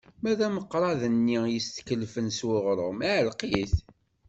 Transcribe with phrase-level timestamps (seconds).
[0.21, 3.73] Ma d ameqrad-nni yestkellfen s uɣrum, iɛelleq-it.